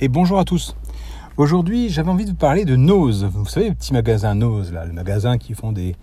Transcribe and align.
et 0.00 0.08
bonjour 0.08 0.38
à 0.38 0.44
tous. 0.44 0.76
Aujourd'hui, 1.36 1.88
j'avais 1.88 2.10
envie 2.10 2.24
de 2.24 2.30
vous 2.30 2.36
parler 2.36 2.64
de 2.64 2.76
Nose. 2.76 3.24
Vous 3.24 3.46
savez, 3.46 3.68
le 3.68 3.74
petit 3.74 3.92
magasin 3.92 4.34
Nose, 4.34 4.72
là, 4.72 4.84
le 4.84 4.92
magasin 4.92 5.38
qui 5.38 5.54
font 5.54 5.72
des, 5.72 5.96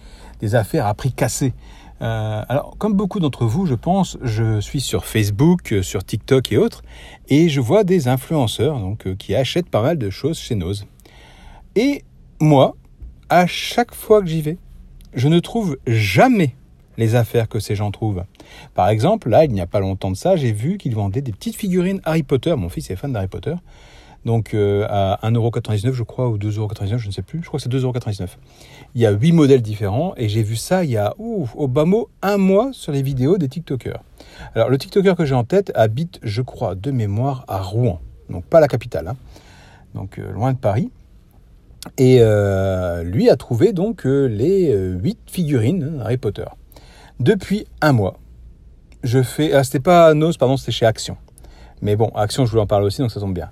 affaires 0.53 0.85
à 0.85 0.93
prix 0.93 1.11
cassé. 1.11 1.53
Euh, 2.01 2.43
alors, 2.49 2.75
comme 2.77 2.93
beaucoup 2.93 3.19
d'entre 3.19 3.45
vous, 3.45 3.65
je 3.65 3.75
pense, 3.75 4.17
je 4.21 4.59
suis 4.59 4.81
sur 4.81 5.05
Facebook, 5.05 5.71
euh, 5.71 5.83
sur 5.83 6.03
TikTok 6.03 6.51
et 6.51 6.57
autres, 6.57 6.81
et 7.27 7.47
je 7.47 7.61
vois 7.61 7.83
des 7.83 8.07
influenceurs 8.07 8.77
euh, 9.05 9.15
qui 9.15 9.35
achètent 9.35 9.69
pas 9.69 9.81
mal 9.81 9.97
de 9.97 10.09
choses 10.09 10.39
chez 10.39 10.55
Nose. 10.55 10.87
Et 11.75 12.03
moi, 12.39 12.75
à 13.29 13.45
chaque 13.45 13.93
fois 13.93 14.21
que 14.21 14.27
j'y 14.27 14.41
vais, 14.41 14.57
je 15.13 15.27
ne 15.27 15.39
trouve 15.39 15.77
jamais 15.85 16.55
les 16.97 17.15
affaires 17.15 17.47
que 17.47 17.59
ces 17.59 17.75
gens 17.75 17.91
trouvent. 17.91 18.23
Par 18.73 18.89
exemple, 18.89 19.29
là, 19.29 19.45
il 19.45 19.51
n'y 19.51 19.61
a 19.61 19.67
pas 19.67 19.79
longtemps 19.79 20.11
de 20.11 20.17
ça, 20.17 20.35
j'ai 20.35 20.51
vu 20.51 20.77
qu'ils 20.77 20.95
vendaient 20.95 21.21
des 21.21 21.31
petites 21.31 21.55
figurines 21.55 22.01
Harry 22.03 22.23
Potter. 22.23 22.55
Mon 22.55 22.69
fils 22.69 22.89
est 22.91 22.95
fan 22.95 23.13
d'Harry 23.13 23.27
Potter. 23.27 23.55
Donc 24.25 24.53
euh, 24.53 24.85
à 24.87 25.19
1,99€ 25.23 25.93
je 25.93 26.03
crois, 26.03 26.29
ou 26.29 26.37
2,99€, 26.37 26.97
je 26.97 27.07
ne 27.07 27.11
sais 27.11 27.21
plus. 27.21 27.39
Je 27.41 27.47
crois 27.47 27.59
que 27.59 27.63
c'est 27.63 27.73
2,99€. 27.73 28.27
Il 28.95 29.01
y 29.01 29.05
a 29.05 29.11
8 29.11 29.31
modèles 29.31 29.61
différents 29.61 30.13
et 30.15 30.29
j'ai 30.29 30.43
vu 30.43 30.55
ça 30.55 30.83
il 30.83 30.91
y 30.91 30.97
a, 30.97 31.13
ouf, 31.17 31.55
au 31.55 31.67
bas 31.67 31.85
mot, 31.85 32.09
un 32.21 32.37
mois 32.37 32.69
sur 32.71 32.91
les 32.91 33.01
vidéos 33.01 33.37
des 33.37 33.49
TikTokers. 33.49 34.01
Alors 34.53 34.69
le 34.69 34.77
TikToker 34.77 35.15
que 35.15 35.25
j'ai 35.25 35.35
en 35.35 35.43
tête 35.43 35.71
habite, 35.75 36.19
je 36.21 36.41
crois, 36.41 36.75
de 36.75 36.91
mémoire 36.91 37.45
à 37.47 37.61
Rouen. 37.61 37.99
Donc 38.29 38.45
pas 38.45 38.59
la 38.59 38.67
capitale, 38.67 39.07
hein. 39.07 39.17
donc 39.95 40.19
euh, 40.19 40.31
loin 40.31 40.53
de 40.53 40.57
Paris. 40.57 40.91
Et 41.97 42.19
euh, 42.21 43.01
lui 43.03 43.29
a 43.31 43.35
trouvé 43.35 43.73
donc 43.73 44.03
les 44.05 44.71
8 44.71 45.17
figurines 45.25 45.99
Harry 46.03 46.17
Potter. 46.17 46.45
Depuis 47.21 47.67
un 47.81 47.91
mois, 47.91 48.17
je 49.03 49.21
fais. 49.21 49.53
Ah, 49.53 49.63
c'était 49.63 49.79
pas 49.79 50.15
Nose, 50.15 50.37
pardon, 50.37 50.57
c'était 50.57 50.71
chez 50.71 50.87
Action. 50.87 51.17
Mais 51.83 51.95
bon, 51.95 52.07
Action, 52.15 52.47
je 52.47 52.49
voulais 52.49 52.63
en 52.63 52.65
parler 52.65 52.87
aussi, 52.87 52.99
donc 52.99 53.11
ça 53.11 53.19
tombe 53.19 53.35
bien. 53.35 53.51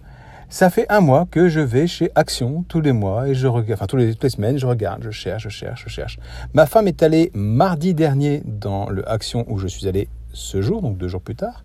Ça 0.50 0.72
fait 0.72 0.88
un 0.90 1.02
mois 1.02 1.28
que 1.30 1.50
je 1.50 1.60
vais 1.60 1.86
chez 1.86 2.10
Action 2.16 2.66
tous 2.68 2.82
les 2.82 2.94
mois 2.94 3.28
et 3.28 3.36
je 3.36 3.46
regarde, 3.46 3.74
enfin 3.74 3.86
tous 3.86 3.98
les, 3.98 4.14
toutes 4.14 4.24
les 4.24 4.32
semaines, 4.32 4.58
je 4.58 4.66
regarde, 4.66 5.04
je 5.04 5.12
cherche, 5.12 5.44
je 5.44 5.50
cherche, 5.50 5.84
je 5.86 5.90
cherche. 5.90 6.18
Ma 6.56 6.66
femme 6.66 6.88
est 6.88 7.04
allée 7.04 7.30
mardi 7.36 7.94
dernier 7.94 8.42
dans 8.44 8.90
le 8.90 9.08
Action 9.08 9.46
où 9.48 9.60
je 9.60 9.68
suis 9.68 9.88
allé 9.88 10.10
ce 10.34 10.64
jour, 10.64 10.82
donc 10.82 10.98
deux 10.98 11.08
jours 11.08 11.22
plus 11.22 11.36
tard, 11.36 11.64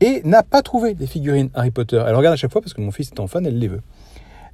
et 0.00 0.22
n'a 0.24 0.44
pas 0.44 0.62
trouvé 0.62 0.96
les 0.98 1.06
figurines 1.06 1.50
Harry 1.52 1.70
Potter. 1.70 2.02
Elle 2.08 2.14
regarde 2.14 2.32
à 2.32 2.36
chaque 2.36 2.52
fois 2.52 2.62
parce 2.62 2.72
que 2.72 2.80
mon 2.80 2.90
fils 2.90 3.10
est 3.10 3.20
en 3.20 3.26
fan, 3.26 3.44
elle 3.44 3.58
les 3.58 3.68
veut. 3.68 3.82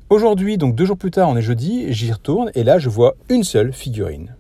Aujourd'hui, 0.09 0.59
donc 0.59 0.75
deux 0.75 0.87
jours 0.87 0.99
plus 0.99 1.13
tard, 1.13 1.29
on 1.29 1.37
est 1.37 1.43
jeudi, 1.43 1.93
j'y 1.93 2.11
retourne 2.11 2.51
et 2.57 2.65
là 2.65 2.81
je 2.81 2.89
vois 2.89 3.15
une 3.29 3.45
seule 3.45 3.73
figurine. 3.73 4.35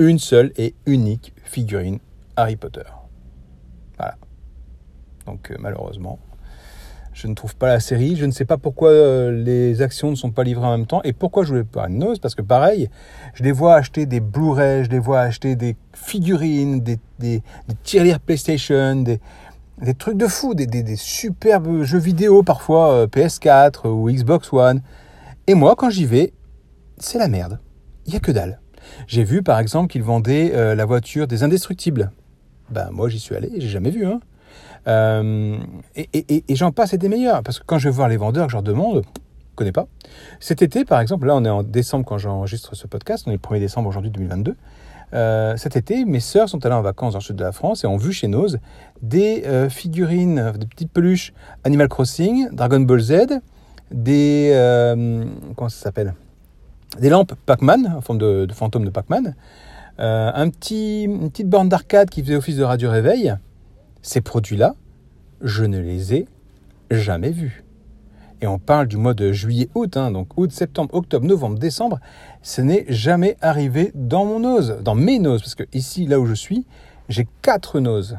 Une 0.00 0.18
seule 0.18 0.52
et 0.56 0.74
unique 0.86 1.31
figurine 1.52 1.98
Harry 2.36 2.56
Potter. 2.56 2.82
Voilà. 3.98 4.16
Donc 5.26 5.50
euh, 5.50 5.56
malheureusement, 5.60 6.18
je 7.12 7.26
ne 7.26 7.34
trouve 7.34 7.54
pas 7.56 7.68
la 7.68 7.78
série. 7.78 8.16
Je 8.16 8.24
ne 8.24 8.30
sais 8.30 8.46
pas 8.46 8.56
pourquoi 8.56 8.90
euh, 8.90 9.30
les 9.30 9.82
actions 9.82 10.10
ne 10.10 10.14
sont 10.16 10.30
pas 10.30 10.44
livrées 10.44 10.66
en 10.66 10.76
même 10.78 10.86
temps. 10.86 11.02
Et 11.04 11.12
pourquoi 11.12 11.44
je 11.44 11.50
voulais 11.50 11.64
pas 11.64 11.88
Nose 11.88 12.18
Parce 12.18 12.34
que 12.34 12.42
pareil, 12.42 12.88
je 13.34 13.42
les 13.44 13.52
vois 13.52 13.74
acheter 13.74 14.06
des 14.06 14.20
Blu-ray, 14.20 14.84
je 14.84 14.90
les 14.90 14.98
vois 14.98 15.20
acheter 15.20 15.54
des 15.54 15.76
figurines, 15.92 16.80
des, 16.80 16.98
des, 17.18 17.42
des 17.68 18.18
PlayStation, 18.24 19.02
des, 19.02 19.20
trucs 19.94 20.16
de 20.16 20.26
fou, 20.26 20.54
des, 20.54 20.66
des, 20.66 20.96
superbes 20.96 21.82
jeux 21.82 21.98
vidéo 21.98 22.42
parfois, 22.42 22.92
euh, 22.92 23.06
PS4 23.06 23.88
ou 23.88 24.10
Xbox 24.10 24.52
One. 24.52 24.80
Et 25.46 25.54
moi, 25.54 25.74
quand 25.76 25.90
j'y 25.90 26.06
vais, 26.06 26.32
c'est 26.96 27.18
la 27.18 27.28
merde. 27.28 27.60
Il 28.06 28.14
y 28.14 28.16
a 28.16 28.20
que 28.20 28.32
dalle. 28.32 28.58
J'ai 29.06 29.24
vu 29.24 29.42
par 29.42 29.58
exemple 29.58 29.90
qu'ils 29.90 30.02
vendaient 30.02 30.52
euh, 30.54 30.74
la 30.74 30.84
voiture 30.84 31.26
des 31.26 31.42
indestructibles. 31.42 32.10
Ben 32.70 32.88
moi 32.90 33.08
j'y 33.08 33.18
suis 33.18 33.34
allé, 33.34 33.50
j'ai 33.56 33.68
jamais 33.68 33.90
vu. 33.90 34.06
Hein. 34.06 34.20
Euh, 34.88 35.58
et, 35.94 36.44
j'en 36.50 36.72
passe 36.72 36.92
et 36.92 36.98
des 36.98 37.08
meilleurs. 37.08 37.42
Parce 37.42 37.58
que 37.58 37.64
quand 37.66 37.78
je 37.78 37.88
vais 37.88 37.94
voir 37.94 38.08
les 38.08 38.16
vendeurs, 38.16 38.48
je 38.48 38.56
leur 38.56 38.62
demande, 38.62 39.02
je 39.04 39.54
connais 39.54 39.72
pas. 39.72 39.86
Cet 40.40 40.62
été, 40.62 40.84
par 40.84 41.00
exemple, 41.00 41.26
là 41.26 41.36
on 41.36 41.44
est 41.44 41.50
en 41.50 41.62
décembre 41.62 42.04
quand 42.04 42.18
j'enregistre 42.18 42.74
ce 42.74 42.86
podcast, 42.86 43.24
on 43.26 43.30
est 43.30 43.34
le 43.34 43.40
1er 43.40 43.60
décembre 43.60 43.88
aujourd'hui 43.88 44.10
2022. 44.10 44.56
Euh, 45.14 45.56
cet 45.58 45.76
été, 45.76 46.06
mes 46.06 46.20
sœurs 46.20 46.48
sont 46.48 46.64
allées 46.64 46.74
en 46.74 46.80
vacances 46.82 47.12
dans 47.12 47.18
le 47.18 47.24
sud 47.24 47.36
de 47.36 47.44
la 47.44 47.52
France 47.52 47.84
et 47.84 47.86
ont 47.86 47.98
vu 47.98 48.12
chez 48.12 48.28
Nose 48.28 48.58
des 49.02 49.44
figurines, 49.68 50.52
des 50.58 50.66
petites 50.66 50.90
peluches 50.90 51.32
Animal 51.64 51.88
Crossing, 51.88 52.48
Dragon 52.52 52.80
Ball 52.80 53.00
Z, 53.00 53.40
des 53.90 54.52
comment 55.54 55.68
ça 55.68 55.82
s'appelle? 55.82 56.14
Des 56.98 57.08
lampes 57.08 57.34
Pac-Man 57.46 57.94
en 57.96 58.00
forme 58.00 58.18
de, 58.18 58.44
de, 58.44 58.52
fantôme 58.52 58.84
de 58.84 58.90
Pac-Man, 58.90 59.34
un 59.98 60.50
petit, 60.50 61.04
une 61.04 61.30
petite 61.30 61.48
borne 61.48 61.68
d'arcade 61.68 62.10
qui 62.10 62.22
faisait 62.22 62.34
office 62.34 62.56
de 62.56 62.64
radio 62.64 62.90
réveil, 62.90 63.34
ces 64.02 64.20
produits-là, 64.20 64.74
je 65.40 65.64
ne 65.64 65.78
les 65.78 66.14
ai 66.14 66.28
jamais 66.90 67.30
vus. 67.30 67.64
Et 68.40 68.46
on 68.48 68.58
parle 68.58 68.88
du 68.88 68.96
mois 68.96 69.14
de 69.14 69.30
juillet-août, 69.30 69.96
hein, 69.96 70.10
donc 70.10 70.36
août, 70.36 70.50
septembre, 70.50 70.92
octobre, 70.94 71.24
novembre, 71.24 71.58
décembre. 71.58 72.00
Ce 72.42 72.60
n'est 72.60 72.84
jamais 72.88 73.36
arrivé 73.40 73.92
dans 73.94 74.24
mon 74.24 74.40
nose, 74.40 74.78
dans 74.82 74.96
mes 74.96 75.20
noses, 75.20 75.42
parce 75.42 75.54
que 75.54 75.62
ici, 75.72 76.06
là 76.06 76.18
où 76.18 76.26
je 76.26 76.34
suis, 76.34 76.66
j'ai 77.08 77.28
quatre 77.40 77.78
noses. 77.78 78.18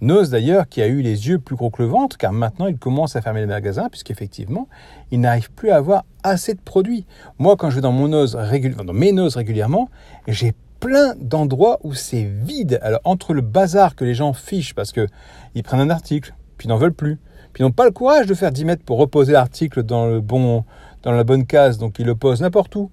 Nose 0.00 0.30
d'ailleurs 0.30 0.68
qui 0.68 0.82
a 0.82 0.86
eu 0.86 1.00
les 1.00 1.28
yeux 1.28 1.38
plus 1.38 1.56
gros 1.56 1.70
que 1.70 1.82
le 1.82 1.88
ventre, 1.88 2.16
car 2.16 2.32
maintenant 2.32 2.66
il 2.66 2.78
commence 2.78 3.16
à 3.16 3.20
fermer 3.22 3.40
les 3.40 3.46
magasins, 3.46 3.88
puisqu'effectivement, 3.88 4.68
il 5.10 5.20
n'arrive 5.20 5.50
plus 5.50 5.70
à 5.70 5.76
avoir 5.76 6.04
assez 6.22 6.54
de 6.54 6.60
produits. 6.60 7.06
Moi, 7.38 7.56
quand 7.56 7.70
je 7.70 7.76
vais 7.76 7.80
dans 7.80 7.92
mon 7.92 8.08
nose 8.08 8.32
dans 8.32 8.92
mes 8.92 9.12
noses 9.12 9.36
régulièrement, 9.36 9.88
j'ai 10.28 10.54
plein 10.80 11.14
d'endroits 11.18 11.78
où 11.82 11.94
c'est 11.94 12.24
vide. 12.24 12.78
Alors 12.82 13.00
entre 13.04 13.32
le 13.32 13.40
bazar 13.40 13.96
que 13.96 14.04
les 14.04 14.14
gens 14.14 14.32
fichent 14.32 14.74
parce 14.74 14.92
que 14.92 15.06
ils 15.54 15.62
prennent 15.62 15.80
un 15.80 15.90
article, 15.90 16.34
puis 16.58 16.68
n'en 16.68 16.76
veulent 16.76 16.92
plus, 16.92 17.18
puis 17.52 17.62
n'ont 17.62 17.70
pas 17.70 17.84
le 17.84 17.90
courage 17.90 18.26
de 18.26 18.34
faire 18.34 18.52
10 18.52 18.64
mètres 18.64 18.84
pour 18.84 18.98
reposer 18.98 19.32
l'article 19.32 19.82
dans 19.82 20.06
le 20.06 20.20
bon, 20.20 20.64
dans 21.02 21.12
la 21.12 21.24
bonne 21.24 21.46
case, 21.46 21.78
donc 21.78 21.98
ils 21.98 22.06
le 22.06 22.14
posent 22.14 22.42
n'importe 22.42 22.74
où. 22.76 22.90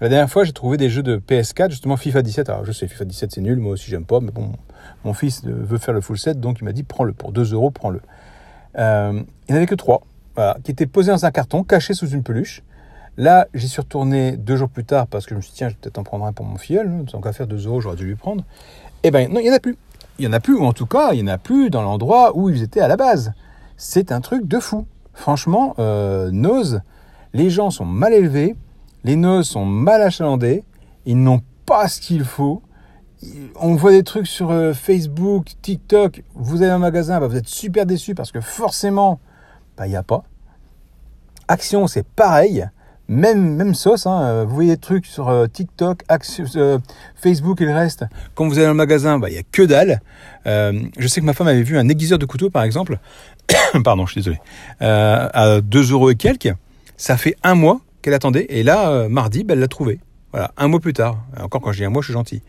La 0.00 0.08
dernière 0.08 0.30
fois, 0.30 0.44
j'ai 0.44 0.52
trouvé 0.52 0.76
des 0.76 0.88
jeux 0.88 1.02
de 1.02 1.16
PS4, 1.16 1.70
justement 1.70 1.96
FIFA 1.96 2.22
17. 2.22 2.48
Alors 2.50 2.64
je 2.64 2.70
sais, 2.70 2.86
FIFA 2.86 3.04
17 3.04 3.32
c'est 3.32 3.40
nul, 3.40 3.58
moi 3.58 3.72
aussi 3.72 3.90
j'aime 3.90 4.04
pas, 4.04 4.20
mais 4.20 4.30
bon, 4.30 4.52
mon 5.04 5.12
fils 5.12 5.44
veut 5.44 5.78
faire 5.78 5.92
le 5.92 6.00
full 6.00 6.18
set, 6.18 6.38
donc 6.38 6.58
il 6.60 6.64
m'a 6.64 6.72
dit 6.72 6.84
prends-le 6.84 7.12
pour 7.12 7.32
2 7.32 7.52
euros, 7.52 7.70
prends-le. 7.70 8.00
Euh, 8.78 9.22
il 9.48 9.52
n'y 9.52 9.54
en 9.54 9.56
avait 9.56 9.66
que 9.66 9.74
3, 9.74 10.02
qui 10.62 10.70
étaient 10.70 10.86
posés 10.86 11.10
dans 11.10 11.24
un 11.24 11.30
carton, 11.32 11.64
cachés 11.64 11.94
sous 11.94 12.08
une 12.10 12.22
peluche. 12.22 12.62
Là, 13.16 13.48
j'y 13.52 13.68
suis 13.68 13.80
retourné 13.80 14.36
deux 14.36 14.56
jours 14.56 14.68
plus 14.68 14.84
tard 14.84 15.08
parce 15.08 15.26
que 15.26 15.30
je 15.30 15.36
me 15.36 15.40
suis 15.40 15.50
dit, 15.50 15.56
tiens, 15.56 15.68
je 15.68 15.74
vais 15.74 15.78
peut-être 15.80 15.98
en 15.98 16.04
prendre 16.04 16.24
un 16.24 16.32
pour 16.32 16.46
mon 16.46 16.56
filleul. 16.56 17.04
Tant 17.10 17.20
qu'à 17.20 17.32
faire 17.32 17.48
deux 17.48 17.66
euros, 17.66 17.80
j'aurais 17.80 17.96
dû 17.96 18.06
lui 18.06 18.14
prendre. 18.14 18.44
Eh 19.02 19.10
ben, 19.10 19.28
non, 19.32 19.40
il 19.40 19.44
n'y 19.44 19.50
en 19.50 19.54
a 19.54 19.58
plus. 19.58 19.76
Il 20.20 20.22
n'y 20.22 20.28
en 20.28 20.32
a 20.32 20.38
plus, 20.38 20.54
ou 20.54 20.64
en 20.64 20.72
tout 20.72 20.86
cas, 20.86 21.10
il 21.12 21.24
n'y 21.24 21.28
en 21.28 21.34
a 21.34 21.38
plus 21.38 21.68
dans 21.68 21.82
l'endroit 21.82 22.36
où 22.36 22.48
ils 22.48 22.62
étaient 22.62 22.80
à 22.80 22.86
la 22.86 22.96
base. 22.96 23.32
C'est 23.76 24.12
un 24.12 24.20
truc 24.20 24.46
de 24.46 24.60
fou. 24.60 24.86
Franchement, 25.14 25.74
euh, 25.80 26.30
Nose, 26.30 26.80
les 27.32 27.50
gens 27.50 27.70
sont 27.70 27.84
mal 27.84 28.12
élevés, 28.12 28.54
les 29.08 29.16
noses 29.16 29.48
sont 29.48 29.64
mal 29.64 30.02
achalandés, 30.02 30.64
ils 31.06 31.18
n'ont 31.18 31.40
pas 31.64 31.88
ce 31.88 31.98
qu'il 31.98 32.24
faut. 32.24 32.60
On 33.58 33.74
voit 33.74 33.92
des 33.92 34.02
trucs 34.02 34.26
sur 34.26 34.50
euh, 34.50 34.74
Facebook, 34.74 35.46
TikTok, 35.62 36.22
vous 36.34 36.60
allez 36.60 36.70
un 36.70 36.78
magasin, 36.78 37.18
bah, 37.18 37.26
vous 37.26 37.36
êtes 37.36 37.48
super 37.48 37.86
déçus 37.86 38.14
parce 38.14 38.32
que 38.32 38.42
forcément, 38.42 39.18
bah, 39.78 39.86
il 39.86 39.90
n'y 39.90 39.96
a 39.96 40.02
pas. 40.02 40.24
Action, 41.48 41.86
c'est 41.86 42.06
pareil. 42.06 42.68
Même, 43.08 43.56
même 43.56 43.74
sauce, 43.74 44.04
hein. 44.06 44.20
Euh, 44.20 44.44
vous 44.46 44.54
voyez 44.54 44.72
des 44.72 44.80
trucs 44.80 45.06
sur 45.06 45.30
euh, 45.30 45.46
TikTok, 45.46 46.02
euh, 46.56 46.78
Facebook 47.16 47.62
et 47.62 47.64
le 47.64 47.72
reste. 47.72 48.04
Quand 48.34 48.46
vous 48.46 48.58
allez 48.58 48.66
dans 48.66 48.72
le 48.72 48.76
magasin, 48.76 49.18
bah, 49.18 49.30
il 49.30 49.32
n'y 49.32 49.38
a 49.38 49.42
que 49.50 49.62
dalle. 49.62 50.02
je 50.44 51.08
sais 51.08 51.22
que 51.22 51.26
ma 51.26 51.32
femme 51.32 51.48
avait 51.48 51.62
vu 51.62 51.78
un 51.78 51.88
aiguiseur 51.88 52.18
de 52.18 52.26
couteau, 52.26 52.50
par 52.50 52.62
exemple. 52.62 52.98
Pardon, 53.84 54.04
je 54.04 54.12
suis 54.12 54.20
désolé. 54.20 54.38
à 54.80 55.62
2 55.62 55.92
euros 55.92 56.10
et 56.10 56.16
quelques. 56.16 56.52
Ça 56.98 57.16
fait 57.16 57.36
un 57.42 57.54
mois 57.54 57.80
qu'elle 58.08 58.16
attendait. 58.16 58.46
Et 58.48 58.62
là, 58.62 59.08
mardi, 59.08 59.44
bah, 59.44 59.54
elle 59.54 59.60
l'a 59.60 59.68
trouvé. 59.68 60.00
Voilà, 60.32 60.52
un 60.56 60.68
mois 60.68 60.80
plus 60.80 60.92
tard. 60.92 61.24
Encore 61.38 61.60
quand 61.60 61.72
je 61.72 61.78
dis 61.78 61.84
un 61.84 61.90
mois, 61.90 62.02
je 62.02 62.06
suis 62.06 62.14
gentil. 62.14 62.42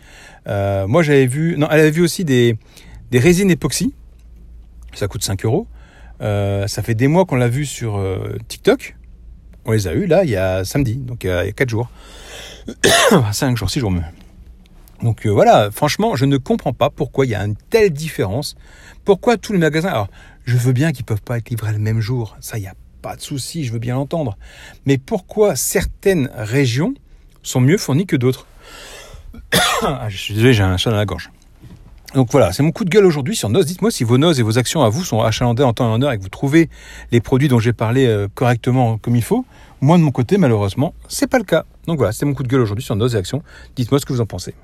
moi, 0.45 1.03
j'avais 1.03 1.27
vu... 1.27 1.55
Non, 1.57 1.67
elle 1.71 1.79
avait 1.79 1.91
vu 1.91 2.01
aussi 2.01 2.25
des, 2.25 2.57
des 3.11 3.19
résines 3.19 3.51
époxy. 3.51 3.93
Ça 4.93 5.07
coûte 5.07 5.23
5 5.23 5.45
euros. 5.45 5.67
ça 6.19 6.83
fait 6.83 6.95
des 6.95 7.07
mois 7.07 7.25
qu'on 7.25 7.35
l'a 7.35 7.47
vu 7.47 7.65
sur 7.65 8.03
TikTok. 8.47 8.95
On 9.65 9.71
les 9.71 9.87
a 9.87 9.93
eus 9.93 10.07
là 10.07 10.23
il 10.23 10.29
y 10.29 10.35
a 10.35 10.63
samedi, 10.65 10.95
donc 10.95 11.23
il 11.23 11.27
y 11.27 11.31
a 11.31 11.51
4 11.51 11.69
jours. 11.69 11.89
5 13.31 13.55
jours, 13.55 13.69
6 13.69 13.79
jours 13.79 13.91
même. 13.91 14.05
Donc 15.03 15.25
euh, 15.25 15.29
voilà, 15.29 15.71
franchement, 15.71 16.15
je 16.15 16.25
ne 16.25 16.37
comprends 16.37 16.73
pas 16.73 16.89
pourquoi 16.89 17.25
il 17.25 17.29
y 17.29 17.35
a 17.35 17.43
une 17.43 17.55
telle 17.55 17.91
différence. 17.91 18.55
Pourquoi 19.05 19.37
tous 19.37 19.53
les 19.53 19.59
magasins... 19.59 19.89
Alors, 19.89 20.09
je 20.45 20.57
veux 20.57 20.73
bien 20.73 20.91
qu'ils 20.91 21.03
ne 21.03 21.07
peuvent 21.07 21.21
pas 21.21 21.37
être 21.37 21.49
livrés 21.49 21.71
le 21.71 21.79
même 21.79 22.01
jour. 22.01 22.35
Ça, 22.41 22.57
il 22.57 22.61
n'y 22.61 22.67
a 22.67 22.73
pas 23.01 23.15
de 23.15 23.21
souci, 23.21 23.63
je 23.63 23.71
veux 23.71 23.79
bien 23.79 23.95
l'entendre. 23.95 24.37
Mais 24.85 24.97
pourquoi 24.97 25.55
certaines 25.55 26.29
régions 26.35 26.93
sont 27.43 27.61
mieux 27.61 27.77
fournies 27.77 28.05
que 28.05 28.15
d'autres 28.15 28.47
ah, 29.81 30.07
Je 30.09 30.17
suis 30.17 30.33
désolé, 30.33 30.53
j'ai 30.53 30.63
un 30.63 30.77
chat 30.77 30.91
dans 30.91 30.97
la 30.97 31.05
gorge. 31.05 31.31
Donc 32.15 32.31
voilà, 32.31 32.51
c'est 32.51 32.63
mon 32.63 32.71
coup 32.71 32.85
de 32.85 32.89
gueule 32.89 33.05
aujourd'hui 33.05 33.35
sur 33.35 33.49
Nos. 33.49 33.63
Dites-moi 33.63 33.91
si 33.91 34.03
vos 34.03 34.17
Nos 34.17 34.31
et 34.31 34.41
vos 34.41 34.57
actions 34.57 34.81
à 34.81 34.89
vous 34.89 35.03
sont 35.03 35.21
achalandées 35.21 35.63
en 35.63 35.73
temps 35.73 35.87
et 35.89 35.93
en 35.93 36.01
heure 36.01 36.11
et 36.11 36.17
que 36.17 36.23
vous 36.23 36.29
trouvez 36.29 36.69
les 37.11 37.21
produits 37.21 37.47
dont 37.47 37.59
j'ai 37.59 37.73
parlé 37.73 38.07
euh, 38.07 38.27
correctement 38.33 38.97
comme 38.97 39.15
il 39.15 39.21
faut. 39.21 39.45
Moi 39.81 39.97
de 39.97 40.03
mon 40.03 40.11
côté, 40.11 40.37
malheureusement, 40.37 40.95
c'est 41.07 41.27
pas 41.27 41.37
le 41.37 41.43
cas. 41.43 41.65
Donc 41.85 41.97
voilà, 41.97 42.11
c'est 42.11 42.25
mon 42.25 42.33
coup 42.33 42.43
de 42.43 42.47
gueule 42.47 42.61
aujourd'hui 42.61 42.83
sur 42.83 42.95
Nos 42.95 43.07
et 43.07 43.15
actions. 43.15 43.43
Dites-moi 43.75 43.99
ce 43.99 44.05
que 44.05 44.13
vous 44.13 44.21
en 44.21 44.25
pensez. 44.25 44.55